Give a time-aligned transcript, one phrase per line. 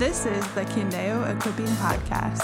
[0.00, 2.40] This is the Candeo Equipping Podcast.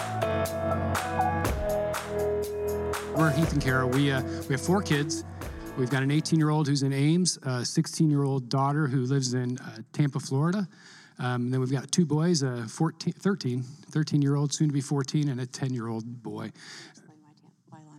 [3.17, 3.87] We're Heath and Kara.
[3.87, 5.24] We, uh, we have four kids.
[5.79, 9.06] We've got an 18 year old who's in Ames, a 16 year old daughter who
[9.06, 10.69] lives in uh, Tampa, Florida.
[11.19, 14.82] Um, then we've got two boys, a 14, 13, 13 year old, soon to be
[14.82, 16.52] 14, and a 10 year old boy.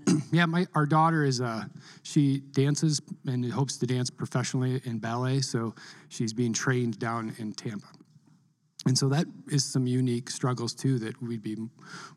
[0.32, 1.64] yeah, my our daughter is uh,
[2.04, 5.74] she dances and hopes to dance professionally in ballet, so
[6.10, 7.88] she's being trained down in Tampa.
[8.86, 11.58] And so that is some unique struggles too that we'd be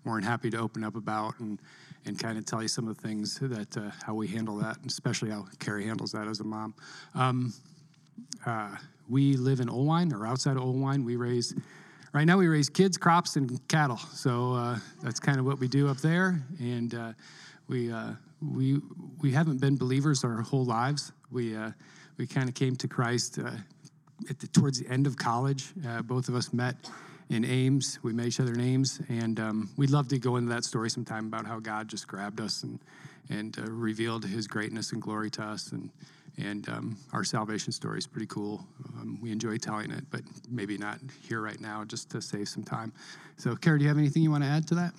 [0.04, 1.60] more than happy to open up about and
[2.06, 4.78] and kind of tell you some of the things that uh, how we handle that,
[4.78, 6.74] and especially how Kara handles that as a mom.
[7.14, 7.52] Um,
[8.46, 8.76] uh,
[9.08, 11.04] we live in Oelwein or outside of Oelwein.
[11.04, 11.54] We raise
[12.12, 13.98] right now we raise kids, crops, and cattle.
[13.98, 17.12] So uh, that's kind of what we do up there, and uh,
[17.68, 18.80] we uh, we
[19.20, 21.12] we haven't been believers our whole lives.
[21.30, 21.72] We uh,
[22.16, 23.38] we kind of came to Christ
[24.26, 25.72] the, towards the end of college.
[26.04, 26.76] both of us met
[27.30, 27.98] in Ames.
[28.02, 30.90] We met each other in Ames, and um, we'd love to go into that story
[30.90, 32.78] sometime about how God just grabbed us and
[33.30, 35.90] and uh, revealed His greatness and glory to us, and
[36.36, 38.66] and um, our salvation story is pretty cool.
[38.98, 42.64] Um, we enjoy telling it, but maybe not here right now, just to save some
[42.64, 42.92] time.
[43.36, 44.92] So, Kara, do you have anything you want to add to that?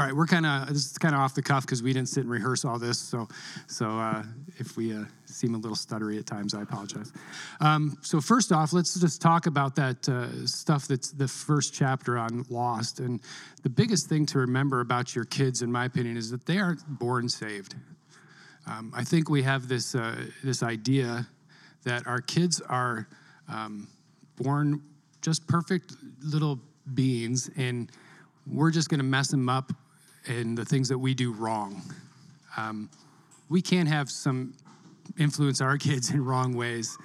[0.00, 2.08] All right, we're kind of this is kind of off the cuff because we didn't
[2.08, 2.98] sit and rehearse all this.
[2.98, 3.28] So,
[3.66, 4.22] so uh,
[4.56, 7.12] if we uh, seem a little stuttery at times, I apologize.
[7.60, 12.16] Um, so first off, let's just talk about that uh, stuff that's the first chapter
[12.16, 13.00] on Lost.
[13.00, 13.20] And
[13.62, 16.80] the biggest thing to remember about your kids, in my opinion, is that they aren't
[16.98, 17.74] born saved.
[18.66, 21.28] Um, I think we have this uh, this idea
[21.84, 23.06] that our kids are
[23.50, 23.86] um,
[24.36, 24.80] born
[25.20, 26.58] just perfect little
[26.94, 27.92] beings and
[28.46, 29.70] we're just going to mess them up
[30.26, 31.82] in the things that we do wrong.
[32.56, 32.90] Um,
[33.48, 34.54] we can have some
[35.18, 36.96] influence our kids in wrong ways,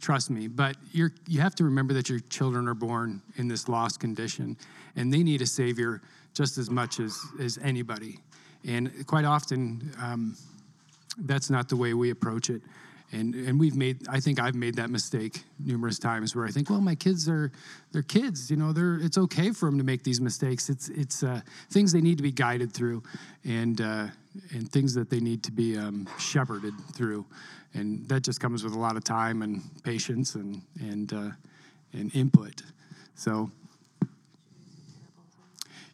[0.00, 0.48] trust me.
[0.48, 4.56] But you have to remember that your children are born in this lost condition,
[4.96, 6.00] and they need a savior
[6.34, 8.20] just as much as, as anybody.
[8.66, 10.36] And quite often, um,
[11.18, 12.62] that's not the way we approach it
[13.12, 16.68] and and we've made i think i've made that mistake numerous times where i think
[16.68, 17.50] well my kids are
[17.92, 20.68] they're kids you know they're it's okay for them to make these mistakes.
[20.68, 23.02] It's it's uh, things they need to be guided through
[23.44, 24.06] and uh,
[24.52, 27.24] and things that they need to be um, shepherded through.
[27.74, 31.30] And that just comes with a lot of time and patience and and uh,
[31.92, 32.62] and input.
[33.14, 33.50] So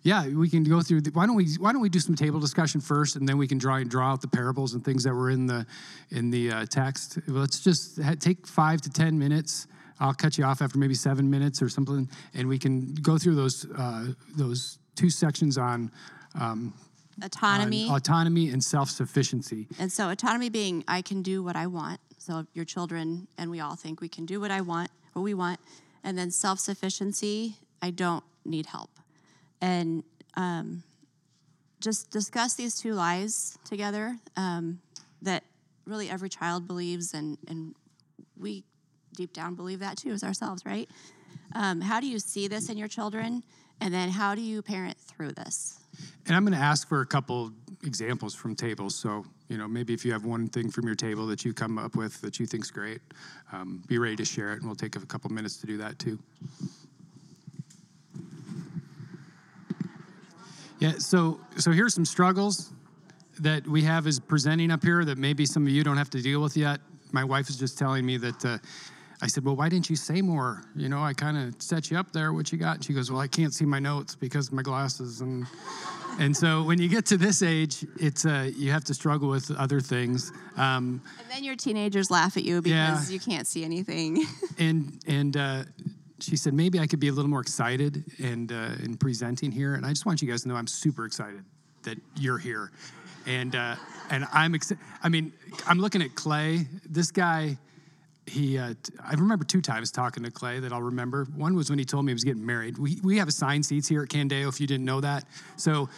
[0.05, 1.01] yeah, we can go through.
[1.01, 3.49] The, why don't we Why don't we do some table discussion first, and then we
[3.49, 5.67] can draw draw out the parables and things that were in the
[6.11, 7.19] in the uh, text.
[7.27, 9.67] Let's just ha- take five to ten minutes.
[9.99, 13.35] I'll cut you off after maybe seven minutes or something, and we can go through
[13.35, 15.91] those uh, those two sections on.
[16.39, 16.75] Um,
[17.23, 22.01] autonomy on autonomy and self-sufficiency and so autonomy being i can do what i want
[22.19, 25.33] so your children and we all think we can do what i want what we
[25.33, 25.61] want
[26.03, 28.91] and then self-sufficiency i don't need help
[29.61, 30.05] and
[30.37, 30.83] um,
[31.81, 34.81] just discuss these two lies together um,
[35.23, 35.45] that
[35.87, 37.75] really every child believes, and, and
[38.39, 38.65] we
[39.15, 40.89] deep down believe that too as ourselves, right?
[41.55, 43.43] Um, how do you see this in your children?
[43.81, 45.79] And then how do you parent through this?
[46.27, 47.53] And I'm going to ask for a couple
[47.85, 48.95] examples from tables.
[48.95, 51.79] So, you know, maybe if you have one thing from your table that you come
[51.79, 53.01] up with that you think's great,
[53.53, 55.99] um, be ready to share it, and we'll take a couple minutes to do that
[55.99, 56.19] too.
[60.79, 62.73] Yeah, so so here's some struggles
[63.41, 66.23] that we have as presenting up here that maybe some of you don't have to
[66.23, 66.81] deal with yet.
[67.13, 68.59] My wife is just telling me that uh,
[69.23, 70.63] I said, "Well, why didn't you say more?
[70.75, 72.33] You know, I kind of set you up there.
[72.33, 74.63] What you got?" And she goes, "Well, I can't see my notes because of my
[74.63, 75.47] glasses." And
[76.19, 79.51] and so when you get to this age, it's uh, you have to struggle with
[79.53, 80.33] other things.
[80.57, 83.15] Um, and then your teenagers laugh at you because yeah.
[83.15, 84.25] you can't see anything.
[84.59, 85.63] and and uh,
[86.25, 89.75] she said maybe I could be a little more excited and uh, in presenting here.
[89.75, 91.45] And I just want you guys to know I'm super excited
[91.83, 92.73] that you're here,
[93.27, 93.77] and uh,
[94.11, 94.83] and I'm excited.
[95.03, 95.33] I mean,
[95.67, 96.67] I'm looking at Clay.
[96.89, 97.59] This guy,
[98.27, 101.27] he uh, I remember two times talking to Clay that I'll remember.
[101.37, 102.79] One was when he told me he was getting married.
[102.79, 104.49] We we have assigned seats here at Candeo.
[104.49, 105.25] If you didn't know that,
[105.57, 105.89] so.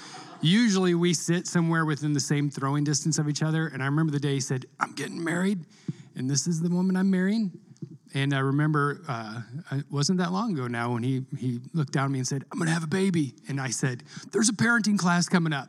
[0.42, 3.68] Usually we sit somewhere within the same throwing distance of each other.
[3.68, 5.64] And I remember the day he said, I'm getting married,
[6.14, 7.58] and this is the woman I'm marrying.
[8.16, 9.42] And I remember uh,
[9.72, 12.46] it wasn't that long ago now when he, he looked down at me and said,
[12.50, 13.34] I'm going to have a baby.
[13.46, 15.68] And I said, There's a parenting class coming up.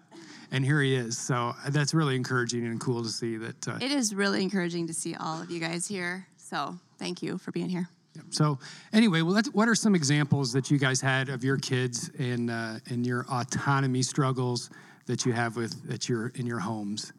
[0.50, 1.18] And here he is.
[1.18, 3.68] So uh, that's really encouraging and cool to see that.
[3.68, 6.26] Uh, it is really encouraging to see all of you guys here.
[6.38, 7.90] So thank you for being here.
[8.30, 8.60] So
[8.94, 12.76] anyway, well, what are some examples that you guys had of your kids and uh,
[12.90, 14.70] and your autonomy struggles
[15.06, 17.12] that you have with that you're in your homes?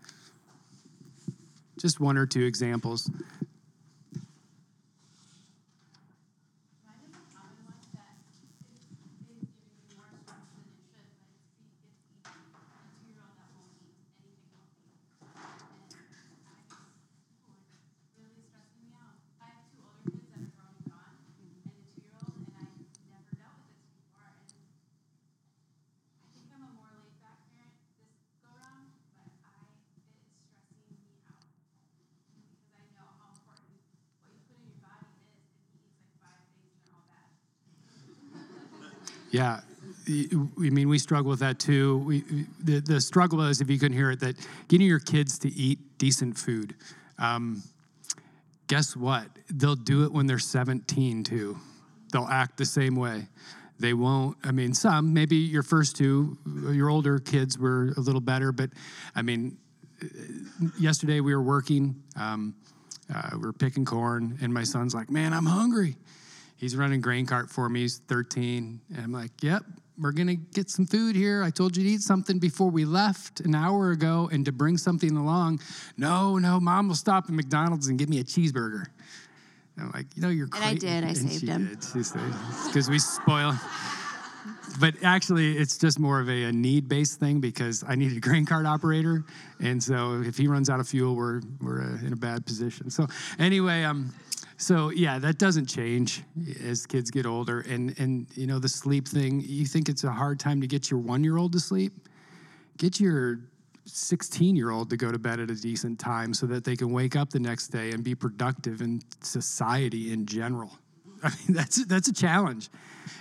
[1.79, 3.11] Just one or two examples.
[39.31, 39.61] Yeah,
[40.09, 41.99] I mean, we struggle with that too.
[41.99, 42.25] We,
[42.63, 44.37] the, the struggle is, if you couldn't hear it, that
[44.69, 46.75] getting your kids to eat decent food.
[47.19, 47.63] Um,
[48.69, 49.27] guess what?
[49.51, 51.59] They'll do it when they're 17 too.
[52.13, 53.29] They'll act the same way.
[53.79, 56.37] They won't, I mean, some, maybe your first two,
[56.73, 58.71] your older kids were a little better, but
[59.15, 59.59] I mean,
[60.79, 62.55] yesterday we were working, um,
[63.15, 65.97] uh, we were picking corn, and my son's like, Man, I'm hungry.
[66.59, 68.81] He's running grain cart for me, he's 13.
[68.95, 69.63] And I'm like, Yep,
[69.99, 71.43] we're gonna get some food here.
[71.43, 74.77] I told you to eat something before we left an hour ago and to bring
[74.77, 75.61] something along.
[75.97, 78.87] No, no, mom will stop at McDonald's and give me a cheeseburger.
[79.81, 81.05] I'm like, you know, you're And I did.
[81.05, 81.69] I and saved she him.
[81.69, 81.85] did.
[81.85, 82.21] She said,
[82.67, 83.55] because we spoil.
[84.81, 88.45] But actually, it's just more of a, a need-based thing because I need a grain
[88.45, 89.25] cart operator,
[89.61, 92.91] and so if he runs out of fuel, we're we're uh, in a bad position.
[92.91, 93.07] So
[93.39, 94.13] anyway, um,
[94.59, 96.25] so yeah, that doesn't change
[96.65, 99.41] as kids get older, and and you know the sleep thing.
[99.41, 101.93] You think it's a hard time to get your one-year-old to sleep?
[102.77, 103.39] Get your
[103.85, 106.91] 16 year old to go to bed at a decent time so that they can
[106.91, 110.77] wake up the next day and be productive in society in general.
[111.23, 112.69] I mean, that's that's a challenge,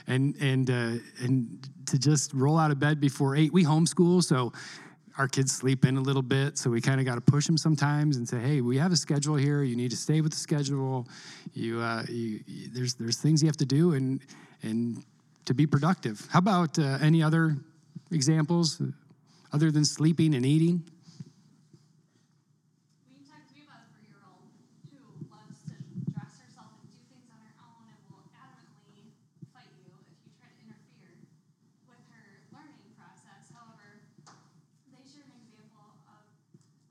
[0.08, 0.92] and and uh,
[1.22, 3.54] and to just roll out of bed before eight.
[3.54, 4.54] We homeschool, so
[5.18, 7.58] our kids sleep in a little bit, so we kind of got to push them
[7.58, 9.64] sometimes and say, "Hey, we have a schedule here.
[9.64, 11.08] You need to stay with the schedule.
[11.54, 14.22] You, uh, you, you there's there's things you have to do, and
[14.62, 15.04] and
[15.46, 16.28] to be productive.
[16.30, 17.58] How about uh, any other
[18.12, 18.82] examples
[19.54, 20.84] other than sleeping and eating?
[23.10, 24.52] We talked to me about a three-year-old
[24.92, 25.02] who
[25.34, 25.76] loves to
[26.14, 29.16] dress herself and do things on her own and will adamantly
[29.56, 31.16] fight you if you try to interfere
[31.88, 33.48] with her learning process.
[33.56, 34.04] However,
[34.92, 36.28] they share an example of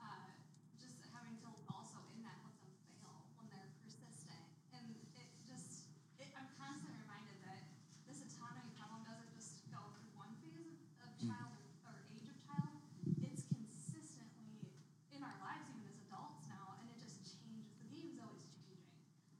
[0.01, 0.33] uh,
[0.81, 4.41] just having to also in that let them fail when they're persistent,
[4.73, 4.85] and
[5.21, 7.69] it just it, I'm constantly reminded that
[8.09, 10.65] this autonomy problem doesn't just go through one phase
[11.01, 11.53] of, of child
[11.85, 12.81] or, or age of child.
[13.23, 14.61] It's consistently
[15.13, 17.67] in our lives, even as adults now, and it just changes.
[17.83, 18.83] The game's always changing.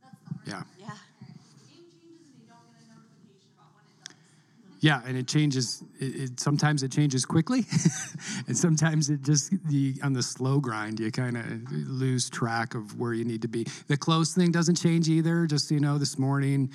[0.03, 0.63] That's the hard Yeah.
[0.67, 0.75] part.
[0.81, 0.97] Yeah.
[0.97, 4.76] The game changes, and you don't get a notification about when it does.
[4.87, 5.83] Yeah, and it changes.
[5.99, 7.67] It, it sometimes it changes quickly,
[8.47, 12.97] and sometimes it just the on the slow grind you kind of lose track of
[12.97, 13.67] where you need to be.
[13.89, 15.47] The clothes thing doesn't change either.
[15.47, 16.71] Just you know, this morning.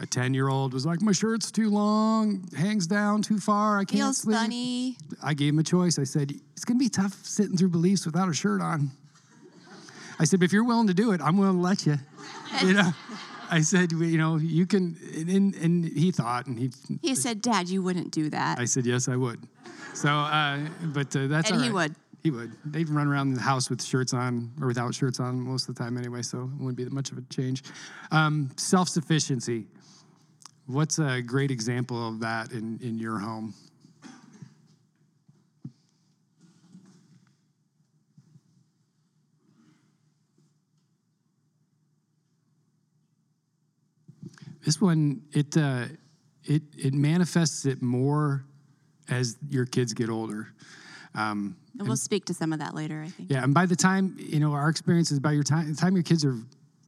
[0.00, 3.84] A 10 year old was like, My shirt's too long, hangs down too far, I
[3.84, 4.36] can't Feels sleep.
[4.36, 4.96] funny.
[5.20, 5.98] I gave him a choice.
[5.98, 8.92] I said, It's going to be tough sitting through beliefs without a shirt on.
[10.20, 11.96] I said, But if you're willing to do it, I'm willing to let you.
[12.64, 12.90] You know?
[13.50, 14.96] I said, You know, you can.
[15.14, 16.70] And, and he thought, and he,
[17.02, 18.58] He said, Dad, you wouldn't do that.
[18.58, 19.40] I said, Yes, I would.
[19.94, 21.94] So, uh, but uh, that's And he would.
[22.22, 22.52] He would.
[22.64, 25.82] They'd run around the house with shirts on or without shirts on most of the
[25.82, 27.62] time anyway, so it wouldn't be that much of a change.
[28.10, 29.66] Um, Self sufficiency.
[30.66, 33.54] What's a great example of that in, in your home?
[44.64, 45.84] This one, it, uh,
[46.44, 48.44] it, it manifests it more
[49.08, 50.48] as your kids get older.
[51.14, 53.30] Um, and we'll speak to some of that later, I think.
[53.30, 55.94] yeah, and by the time you know our experience is by your time, the time
[55.94, 56.36] your kids are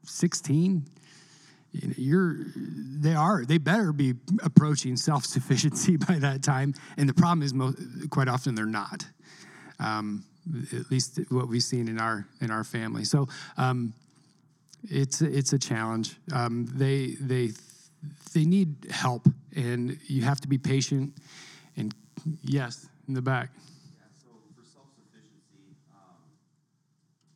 [0.04, 0.84] sixteen,
[1.72, 6.74] you know, you're they are they better be approaching self sufficiency by that time.
[6.96, 7.78] And the problem is, most,
[8.10, 9.06] quite often they're not.
[9.78, 10.24] Um,
[10.72, 13.04] at least what we've seen in our in our family.
[13.04, 13.94] So um,
[14.84, 16.16] it's it's a challenge.
[16.32, 17.52] Um, they they
[18.32, 21.14] they need help, and you have to be patient.
[21.76, 21.94] And
[22.42, 23.50] yes, in the back.
[23.96, 26.20] Yeah, so for self-sufficiency, um,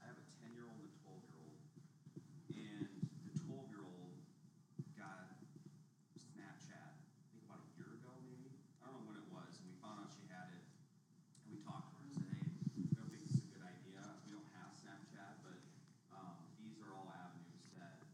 [0.03, 1.57] I have a ten-year-old and a twelve-year-old,
[2.53, 2.89] and
[3.29, 4.13] the twelve-year-old
[4.97, 5.37] got
[6.17, 8.53] Snapchat, I think about a year ago, maybe.
[8.85, 10.65] I don't know when it was, and we found out she had it,
[11.45, 12.45] and we talked to her and said, hey,
[12.77, 14.01] we don't think this is a good idea.
[14.29, 15.59] We don't have Snapchat, but,
[16.13, 18.05] um, these are all avenues that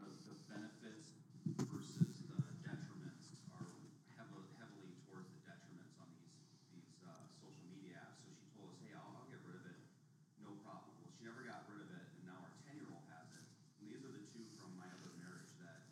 [0.00, 1.12] the, the benefits
[1.68, 3.68] versus the detriments are
[4.14, 6.32] heavily, heavily towards the detriments on these,
[6.72, 7.10] these, uh,
[7.40, 8.20] social media apps.
[8.22, 9.78] So she told us, hey, I'll, I'll get rid of it,
[10.44, 10.94] no problem.
[11.02, 13.44] Well, she never got rid of it, and now our ten-year-old has it.
[13.82, 15.88] And these are the two from my other marriage that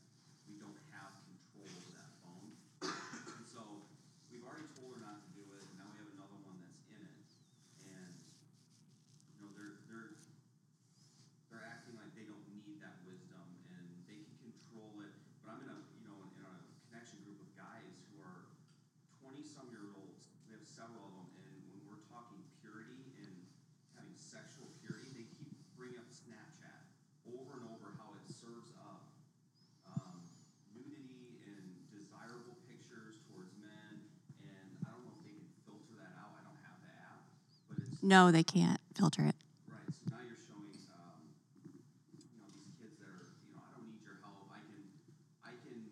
[0.46, 2.50] we don't have control of that phone.
[2.86, 3.82] And so,
[4.30, 6.84] we've already told her not to do it, and now we have another one that's
[6.92, 7.26] in it.
[7.90, 8.12] And,
[9.34, 10.14] you know, they're, they're,
[11.50, 13.42] they're acting like they don't need that wisdom
[13.72, 15.14] and they can control it.
[15.40, 16.54] But I'm in a, you know, in a
[16.90, 18.44] connection group of guys who are
[19.22, 20.28] twenty-some year olds.
[20.50, 23.34] We have several of them, and when we're talking purity and
[23.96, 26.82] having sexual purity, they keep bringing up Snapchat
[27.30, 29.06] over and over how it serves up
[29.86, 30.18] um,
[30.74, 31.64] nudity and
[31.94, 33.54] desirable pictures towards
[38.06, 39.34] No, they can't filter it.
[39.66, 41.26] Right, so now you're showing, um,
[41.66, 44.78] you know, these kids that are, you know, I don't need your help, I can,
[45.42, 45.82] I can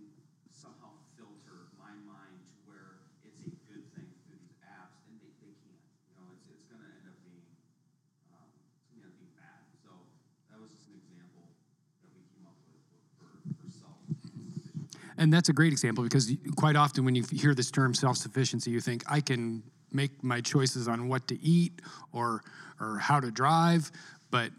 [0.55, 5.27] somehow filter my mind to where it's a good thing through these apps, and they,
[5.43, 7.43] they can't, you know, it's, it's gonna end up being,
[8.31, 9.91] um, it's gonna end up being bad, so
[10.55, 11.51] that was just an example
[12.07, 12.79] that we came up with
[13.19, 13.27] for,
[13.59, 13.99] for self.
[15.19, 18.79] And that's a great example because quite often when you hear this term self-sufficiency, you
[18.79, 21.81] think I can make my choices on what to eat
[22.13, 22.43] or
[22.81, 23.91] or how to drive,
[24.31, 24.51] but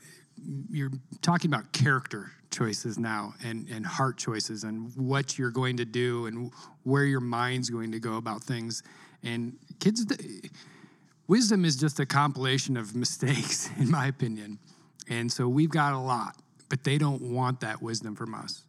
[0.69, 5.85] you're talking about character choices now and, and heart choices and what you're going to
[5.85, 6.51] do and
[6.83, 8.81] where your mind's going to go about things.
[9.23, 10.05] And kids,
[11.27, 14.59] wisdom is just a compilation of mistakes, in my opinion.
[15.09, 16.37] And so we've got a lot,
[16.69, 18.63] but they don't want that wisdom from us.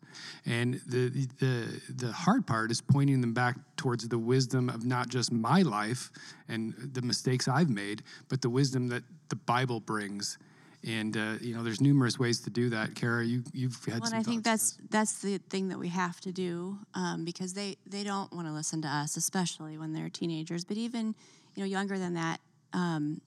[0.45, 5.09] And the, the, the hard part is pointing them back towards the wisdom of not
[5.09, 6.11] just my life
[6.49, 10.39] and the mistakes I've made, but the wisdom that the Bible brings.
[10.87, 12.95] And uh, you know, there's numerous ways to do that.
[12.95, 16.21] Kara, you you've had Well, and I think that's that's the thing that we have
[16.21, 20.11] to do um, because they they don't want to listen to us, especially when they're
[20.11, 20.65] teenagers.
[20.65, 21.17] But even
[21.57, 22.41] you know younger than that,
[22.73, 23.21] um,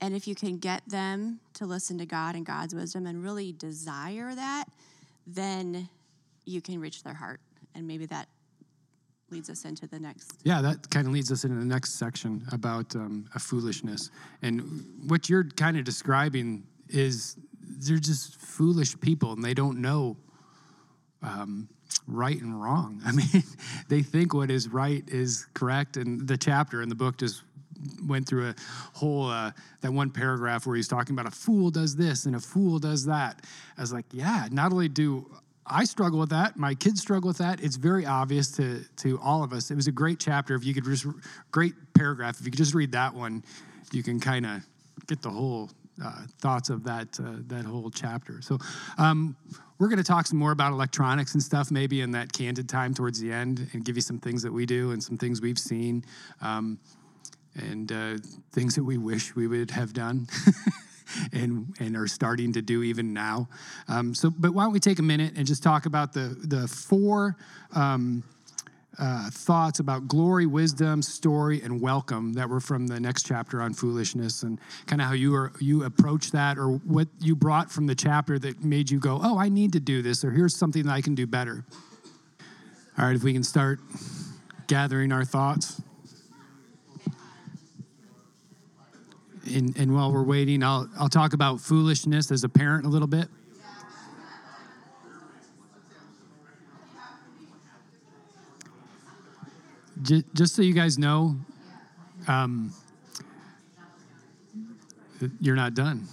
[0.00, 3.52] and if you can get them to listen to God and God's wisdom and really
[3.52, 4.66] desire that,
[5.28, 5.88] then
[6.44, 7.40] you can reach their heart,
[7.74, 8.28] and maybe that
[9.30, 10.32] leads us into the next.
[10.42, 14.10] Yeah, that kind of leads us into the next section about um, a foolishness.
[14.42, 20.16] And what you're kind of describing is they're just foolish people and they don't know
[21.22, 21.68] um,
[22.06, 23.02] right and wrong.
[23.06, 23.44] I mean,
[23.88, 25.96] they think what is right is correct.
[25.98, 27.42] And the chapter in the book just
[28.06, 28.54] went through a
[28.92, 32.40] whole uh, that one paragraph where he's talking about a fool does this and a
[32.40, 33.44] fool does that.
[33.76, 35.30] I was like, yeah, not only do
[35.66, 37.62] I struggle with that, my kids struggle with that.
[37.62, 39.70] It's very obvious to to all of us.
[39.70, 40.54] It was a great chapter.
[40.54, 41.06] If you could just
[41.50, 42.40] great paragraph.
[42.40, 43.44] If you could just read that one,
[43.92, 44.62] you can kind of
[45.06, 45.70] get the whole
[46.02, 48.40] uh, thoughts of that uh, that whole chapter.
[48.40, 48.58] So
[48.98, 49.36] um,
[49.78, 52.94] we're going to talk some more about electronics and stuff, maybe in that candid time
[52.94, 55.58] towards the end, and give you some things that we do and some things we've
[55.58, 56.04] seen,
[56.40, 56.78] um,
[57.58, 58.16] and uh,
[58.52, 60.26] things that we wish we would have done.
[61.32, 63.48] And, and are starting to do even now.
[63.88, 66.68] Um, so, but why don't we take a minute and just talk about the the
[66.68, 67.34] four
[67.74, 68.22] um,
[68.98, 73.72] uh, thoughts about glory, wisdom, story, and welcome that were from the next chapter on
[73.72, 77.86] foolishness, and kind of how you are you approach that, or what you brought from
[77.86, 80.82] the chapter that made you go, "Oh, I need to do this," or "Here's something
[80.84, 81.64] that I can do better."
[82.98, 83.78] All right, if we can start
[84.66, 85.80] gathering our thoughts.
[89.58, 93.08] And, and while we're waiting, I'll, I'll talk about foolishness as a parent a little
[93.08, 93.26] bit.
[100.00, 101.34] Ju- Just so you guys know,
[102.28, 102.72] um,
[105.40, 106.06] you're not done.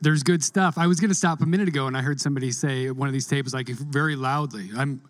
[0.00, 0.78] There's good stuff.
[0.78, 3.06] I was going to stop a minute ago, and I heard somebody say at one
[3.06, 5.00] of these tables, like very loudly, "I'm,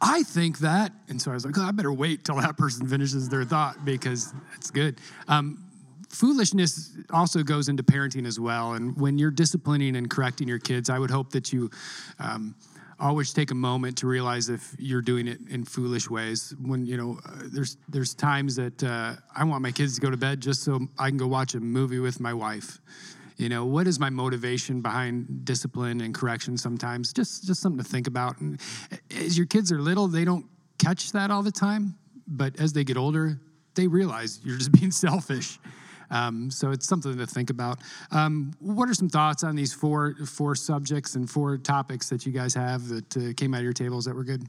[0.00, 2.86] I think that," and so I was like, "Oh, I better wait till that person
[2.86, 5.64] finishes their thought because that's good." Um,
[6.08, 10.90] foolishness also goes into parenting as well, and when you're disciplining and correcting your kids,
[10.90, 11.70] I would hope that you.
[12.18, 12.54] Um,
[13.00, 16.54] always take a moment to realize if you're doing it in foolish ways.
[16.60, 20.10] When you know, uh, there's there's times that uh, I want my kids to go
[20.10, 22.80] to bed just so I can go watch a movie with my wife.
[23.38, 26.56] You know, what is my motivation behind discipline and correction?
[26.56, 28.40] Sometimes just just something to think about.
[28.40, 28.60] And
[29.16, 30.44] as your kids are little, they don't
[30.78, 33.40] catch that all the time, but as they get older,
[33.76, 35.60] they realize you're just being selfish.
[36.10, 37.78] Um, so it's something to think about.
[38.10, 42.32] Um, what are some thoughts on these four four subjects and four topics that you
[42.32, 44.48] guys have that uh, came out of your tables that were good?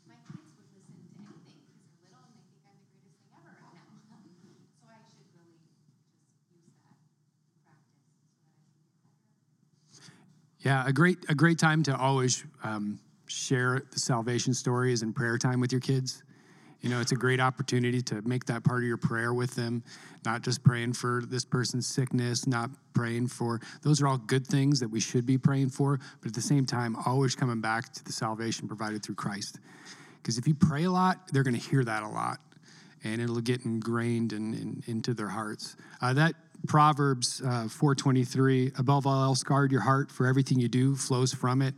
[0.08, 2.34] my kids would listen to anything because they're little
[2.66, 3.92] and they think I'm the greatest thing ever right now.
[4.76, 5.78] so I should really just
[6.50, 10.53] use that practice so that I can get better.
[10.64, 15.36] Yeah, a great a great time to always um, share the salvation stories and prayer
[15.36, 16.22] time with your kids.
[16.80, 19.82] You know, it's a great opportunity to make that part of your prayer with them,
[20.24, 24.80] not just praying for this person's sickness, not praying for those are all good things
[24.80, 28.04] that we should be praying for, but at the same time, always coming back to
[28.04, 29.60] the salvation provided through Christ.
[30.22, 32.38] Because if you pray a lot, they're going to hear that a lot,
[33.02, 35.76] and it'll get ingrained in, in, into their hearts.
[36.00, 36.34] Uh, that
[36.66, 41.62] Proverbs uh, 4:23, above all else, guard your heart, for everything you do flows from
[41.62, 41.74] it.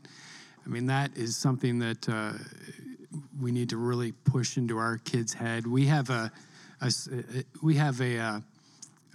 [0.65, 2.33] I mean, that is something that uh,
[3.41, 5.67] we need to really push into our kids' head.
[5.67, 6.33] We have a
[7.63, 8.41] we have a, uh,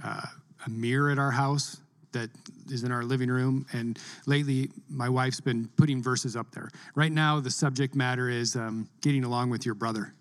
[0.04, 0.22] uh,
[0.66, 1.78] a mirror at our house
[2.12, 2.30] that
[2.70, 3.66] is in our living room.
[3.72, 6.70] And lately, my wife's been putting verses up there.
[6.96, 10.14] Right now, the subject matter is um, getting along with your brother.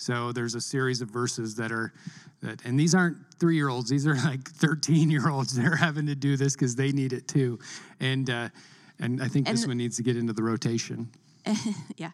[0.00, 1.92] So there's a series of verses that are
[2.40, 3.90] that, and these aren't three year olds.
[3.90, 5.54] These are like 13 year olds.
[5.56, 7.58] They're having to do this because they need it too.
[8.00, 8.48] And uh,
[8.98, 11.10] and I think this one needs to get into the rotation.
[11.96, 12.12] yeah.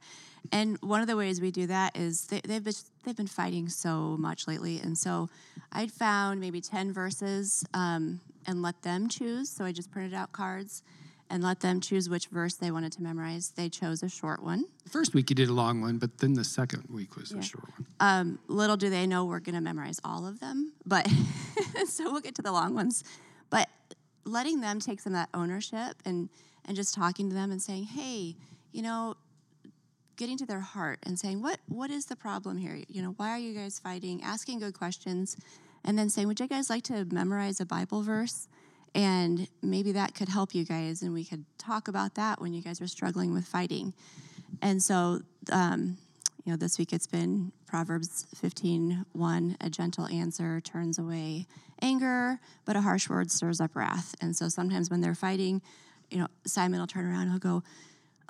[0.50, 2.74] And one of the ways we do that is they, they've been
[3.04, 5.28] they've been fighting so much lately, and so
[5.70, 9.48] I'd found maybe ten verses um, and let them choose.
[9.48, 10.82] So I just printed out cards
[11.28, 13.50] and let them choose which verse they wanted to memorize.
[13.50, 14.64] They chose a short one.
[14.84, 17.42] The first week you did a long one, but then the second week was a
[17.42, 17.86] short one.
[18.00, 21.08] Um, little do they know we're going to memorize all of them, but
[21.86, 23.02] so we'll get to the long ones.
[23.50, 23.68] But
[24.24, 26.28] letting them take some of that ownership and
[26.64, 28.34] and just talking to them and saying, hey,
[28.72, 29.14] you know,
[30.16, 32.80] getting to their heart and saying, what what is the problem here?
[32.88, 34.22] You know, why are you guys fighting?
[34.22, 35.36] Asking good questions,
[35.84, 38.48] and then saying, would you guys like to memorize a Bible verse?
[38.96, 42.62] And maybe that could help you guys, and we could talk about that when you
[42.62, 43.92] guys are struggling with fighting.
[44.62, 45.20] And so,
[45.52, 45.98] um,
[46.46, 51.46] you know, this week it's been Proverbs 15, 1, a gentle answer turns away
[51.82, 54.14] anger, but a harsh word stirs up wrath.
[54.22, 55.60] And so sometimes when they're fighting,
[56.10, 57.62] you know, Simon will turn around and he'll go,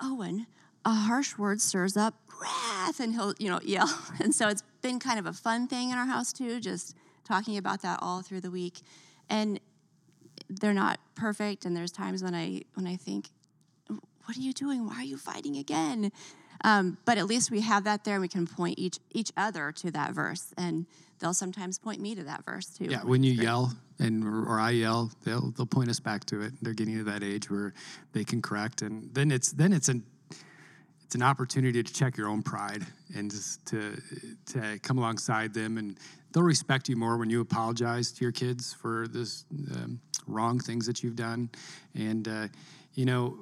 [0.01, 0.47] Owen,
[0.83, 3.89] a harsh word stirs up wrath, and he'll, you know, yell.
[4.19, 7.55] And so it's been kind of a fun thing in our house too, just talking
[7.55, 8.81] about that all through the week.
[9.29, 9.56] And
[10.59, 13.29] they're not perfect, and there's times when I when I think,
[13.87, 14.85] what are you doing?
[14.85, 16.11] Why are you fighting again?
[16.63, 19.71] Um, but at least we have that there, and we can point each each other
[19.73, 20.85] to that verse, and
[21.19, 22.85] they'll sometimes point me to that verse too.
[22.85, 26.53] Yeah, when you yell and or I yell, they'll they'll point us back to it.
[26.61, 27.73] They're getting to that age where
[28.13, 30.03] they can correct, and then it's then it's an
[31.07, 33.95] it's an opportunity to check your own pride and just to
[34.45, 35.97] to come alongside them, and
[36.33, 40.85] they'll respect you more when you apologize to your kids for this um, wrong things
[40.85, 41.49] that you've done,
[41.95, 42.47] and uh,
[42.93, 43.37] you know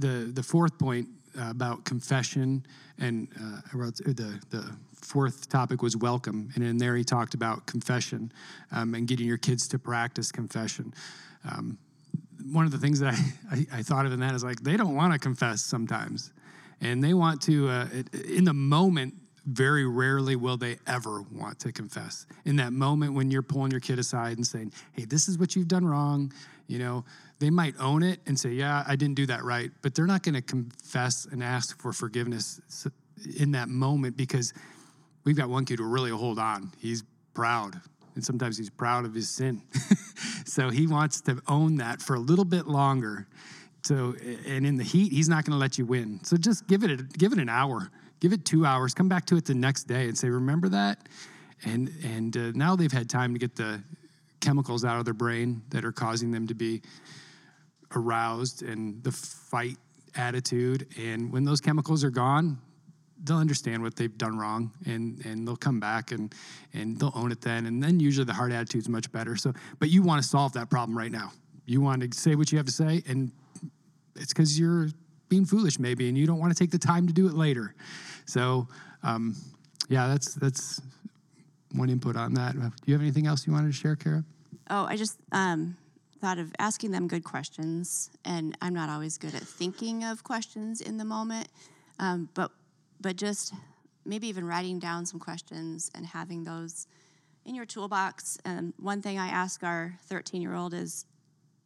[0.00, 1.08] the the fourth point
[1.40, 2.62] about confession
[2.98, 8.30] and uh, the the fourth topic was welcome, and in there he talked about confession
[8.70, 10.92] um, and getting your kids to practice confession.
[11.50, 11.78] Um,
[12.52, 13.14] one of the things that
[13.50, 16.32] I, I, I thought of in that is like they don't want to confess sometimes,
[16.80, 17.88] and they want to uh,
[18.28, 19.14] in the moment.
[19.46, 22.26] Very rarely will they ever want to confess.
[22.44, 25.56] In that moment when you're pulling your kid aside and saying, "Hey, this is what
[25.56, 26.34] you've done wrong,"
[26.66, 27.06] you know,
[27.38, 30.22] they might own it and say, "Yeah, I didn't do that right," but they're not
[30.22, 32.60] going to confess and ask for forgiveness
[33.38, 34.52] in that moment because
[35.24, 36.72] we've got one kid who really hold on.
[36.78, 37.02] He's
[37.34, 37.80] proud,
[38.14, 39.62] and sometimes he's proud of his sin.
[40.44, 43.26] so he wants to own that for a little bit longer.
[43.88, 44.14] So,
[44.46, 46.22] and in the heat, he's not going to let you win.
[46.22, 49.24] So just give it a, give it an hour, give it two hours, come back
[49.26, 51.08] to it the next day and say, "Remember that."
[51.64, 53.82] And and uh, now they've had time to get the
[54.40, 56.82] chemicals out of their brain that are causing them to be
[57.96, 59.78] aroused and the fight
[60.16, 60.86] attitude.
[60.98, 62.58] And when those chemicals are gone,
[63.24, 66.34] they'll understand what they've done wrong and and they'll come back and
[66.74, 69.88] and they'll own it then and then usually the heart attitude's much better so but
[69.88, 71.32] you want to solve that problem right now
[71.64, 73.32] you want to say what you have to say and
[74.18, 74.88] it's because you're
[75.28, 77.74] being foolish maybe and you don't want to take the time to do it later.
[78.26, 78.68] So
[79.02, 79.36] um,
[79.88, 80.80] yeah that's that's
[81.72, 82.52] one input on that.
[82.54, 84.24] Do you have anything else you wanted to share kara?
[84.70, 85.76] Oh, I just um,
[86.20, 90.80] thought of asking them good questions, and I'm not always good at thinking of questions
[90.80, 91.48] in the moment,
[91.98, 92.50] um, but
[93.00, 93.54] but just
[94.04, 96.86] maybe even writing down some questions and having those
[97.44, 98.38] in your toolbox.
[98.44, 101.06] And one thing I ask our 13 year old is,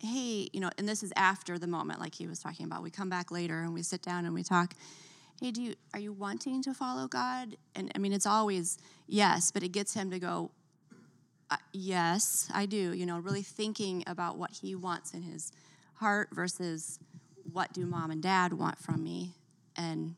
[0.03, 2.83] hey, you know, and this is after the moment, like he was talking about.
[2.83, 4.75] We come back later and we sit down and we talk.
[5.41, 7.57] Hey, do you are you wanting to follow God?
[7.75, 10.51] And I mean, it's always yes, but it gets him to go,
[11.51, 12.93] uh, yes, I do.
[12.93, 15.53] You know, really thinking about what he wants in his
[15.95, 16.99] heart versus
[17.53, 19.33] what do mom and dad want from me,
[19.77, 20.17] and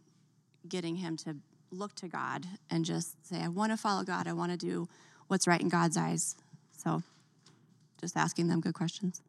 [0.69, 1.37] getting him to
[1.71, 4.27] look to God and just say, I want to follow God.
[4.27, 4.89] I want to do
[5.29, 6.37] what's right in God's eyes.
[6.77, 7.03] So,
[8.01, 9.23] just asking them good questions.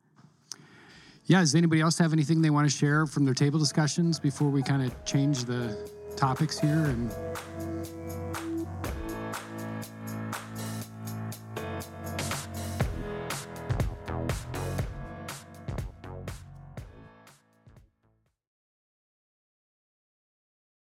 [1.27, 4.49] Yeah does anybody else have anything they want to share from their table discussions before
[4.49, 5.77] we kind of change the
[6.15, 7.11] topics here and